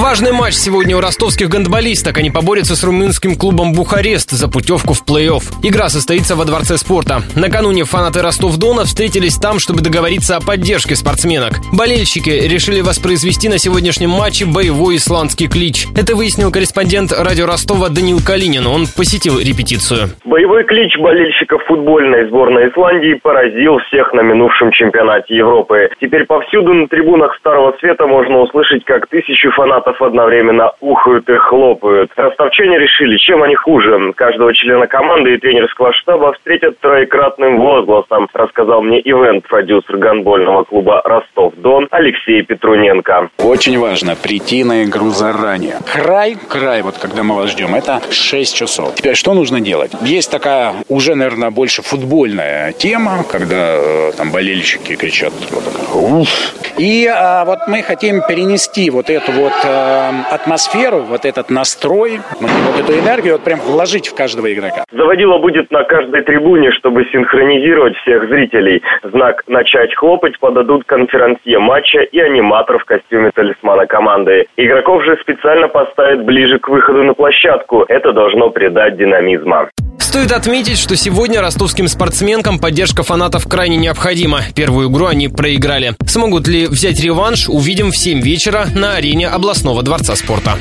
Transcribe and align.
Важный 0.00 0.32
матч 0.32 0.54
сегодня 0.54 0.96
у 0.96 1.00
ростовских 1.02 1.50
гандболисток. 1.50 2.16
Они 2.16 2.30
поборются 2.30 2.74
с 2.74 2.82
румынским 2.82 3.36
клубом 3.36 3.74
«Бухарест» 3.74 4.30
за 4.30 4.48
путевку 4.48 4.94
в 4.94 5.04
плей-офф. 5.04 5.60
Игра 5.62 5.90
состоится 5.90 6.36
во 6.36 6.46
Дворце 6.46 6.78
спорта. 6.78 7.20
Накануне 7.36 7.84
фанаты 7.84 8.22
Ростов-Дона 8.22 8.84
встретились 8.84 9.36
там, 9.36 9.58
чтобы 9.58 9.82
договориться 9.82 10.36
о 10.36 10.40
поддержке 10.40 10.96
спортсменок. 10.96 11.60
Болельщики 11.76 12.30
решили 12.30 12.80
воспроизвести 12.80 13.50
на 13.50 13.58
сегодняшнем 13.58 14.08
матче 14.08 14.46
боевой 14.46 14.96
исландский 14.96 15.48
клич. 15.48 15.84
Это 15.94 16.16
выяснил 16.16 16.50
корреспондент 16.50 17.12
радио 17.12 17.44
Ростова 17.44 17.90
Данил 17.90 18.24
Калинин. 18.24 18.66
Он 18.66 18.88
посетил 18.96 19.36
репетицию. 19.36 20.16
Боевой 20.24 20.64
клич 20.64 20.96
болельщиков 20.96 21.60
футбольной 21.68 22.26
сборной 22.28 22.70
Исландии 22.70 23.20
поразил 23.20 23.76
всех 23.88 24.14
на 24.14 24.22
минувшем 24.22 24.72
чемпионате 24.72 25.36
Европы. 25.36 25.90
Теперь 26.00 26.24
повсюду 26.24 26.72
на 26.72 26.88
трибунах 26.88 27.36
Старого 27.36 27.76
Света 27.80 28.06
можно 28.06 28.40
услышать, 28.40 28.82
как 28.86 29.06
тысячи 29.08 29.50
фанатов 29.50 29.89
фанатов 29.90 30.02
одновременно 30.02 30.72
ухают 30.80 31.28
и 31.28 31.36
хлопают. 31.36 32.10
Ростовчане 32.16 32.78
решили, 32.78 33.16
чем 33.18 33.42
они 33.42 33.54
хуже. 33.54 34.12
Каждого 34.16 34.52
члена 34.54 34.86
команды 34.86 35.34
и 35.34 35.38
тренерского 35.38 35.92
штаба 35.92 36.32
встретят 36.32 36.78
троекратным 36.80 37.58
возгласом, 37.58 38.28
рассказал 38.32 38.82
мне 38.82 39.00
ивент-продюсер 39.00 39.96
гандбольного 39.96 40.64
клуба 40.64 41.02
«Ростов-Дон» 41.04 41.88
Алексей 41.90 42.42
Петруненко. 42.42 43.30
Очень 43.38 43.78
важно 43.78 44.14
прийти 44.16 44.64
на 44.64 44.84
игру 44.84 45.10
заранее. 45.10 45.76
Край, 45.92 46.36
край, 46.48 46.82
вот 46.82 46.98
когда 46.98 47.22
мы 47.22 47.36
вас 47.36 47.50
ждем, 47.50 47.74
это 47.74 48.00
6 48.10 48.56
часов. 48.56 48.94
Теперь 48.94 49.14
что 49.14 49.34
нужно 49.34 49.60
делать? 49.60 49.92
Есть 50.02 50.30
такая 50.30 50.74
уже, 50.88 51.14
наверное, 51.14 51.50
больше 51.50 51.82
футбольная 51.82 52.72
тема, 52.72 53.24
когда 53.30 53.76
э, 53.76 54.12
там 54.16 54.32
болельщики 54.32 54.96
кричат 54.96 55.32
вот, 55.50 55.64
Уф. 55.94 56.28
И 56.78 57.06
а, 57.06 57.44
вот 57.44 57.66
мы 57.66 57.82
хотим 57.82 58.22
перенести 58.22 58.90
вот 58.90 59.10
эту 59.10 59.32
вот 59.32 59.52
э, 59.80 60.34
атмосферу, 60.34 61.00
вот 61.00 61.24
этот 61.24 61.50
настрой, 61.50 62.20
вот 62.40 62.80
эту 62.80 62.98
энергию 62.98 63.34
вот 63.34 63.44
прям 63.44 63.60
вложить 63.60 64.08
в 64.08 64.14
каждого 64.14 64.52
игрока. 64.52 64.84
Заводила 64.92 65.38
будет 65.38 65.70
на 65.70 65.84
каждой 65.84 66.22
трибуне, 66.22 66.70
чтобы 66.72 67.04
синхронизировать 67.12 67.96
всех 67.98 68.28
зрителей. 68.28 68.82
Знак 69.02 69.42
«Начать 69.46 69.94
хлопать» 69.94 70.38
подадут 70.38 70.84
конферансье 70.84 71.58
матча 71.58 72.00
и 72.00 72.18
аниматор 72.20 72.78
в 72.78 72.84
костюме 72.84 73.30
талисмана 73.34 73.86
команды. 73.86 74.46
Игроков 74.56 75.04
же 75.04 75.16
специально 75.20 75.68
поставят 75.68 76.24
ближе 76.24 76.58
к 76.58 76.68
выходу 76.68 77.02
на 77.02 77.14
площадку. 77.14 77.84
Это 77.88 78.12
должно 78.12 78.50
придать 78.50 78.96
динамизма. 78.96 79.70
Стоит 80.00 80.32
отметить, 80.32 80.78
что 80.78 80.96
сегодня 80.96 81.40
ростовским 81.40 81.86
спортсменкам 81.86 82.58
поддержка 82.58 83.02
фанатов 83.02 83.46
крайне 83.46 83.76
необходима. 83.76 84.42
Первую 84.54 84.90
игру 84.90 85.06
они 85.06 85.28
проиграли. 85.28 85.94
Смогут 86.06 86.48
ли 86.48 86.66
взять 86.66 87.00
реванш, 87.00 87.48
увидим 87.48 87.92
в 87.92 87.96
7 87.96 88.20
вечера 88.20 88.68
на 88.74 88.94
арене 88.94 89.28
областного 89.28 89.82
дворца 89.82 90.16
спорта. 90.16 90.58